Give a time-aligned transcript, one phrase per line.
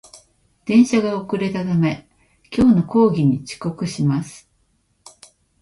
[0.65, 2.09] 電車が遅れたため、
[2.51, 4.49] 今日の講義に遅刻します